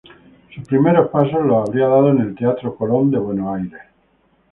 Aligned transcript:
Sus 0.55 0.67
primeros 0.67 1.11
pasos 1.11 1.45
los 1.45 1.69
habría 1.69 1.87
dado 1.87 2.09
en 2.09 2.21
el 2.21 2.33
Teatro 2.35 2.75
Colón 2.75 3.11
de 3.11 3.19
Buenos 3.19 3.55
Aires. 3.55 3.81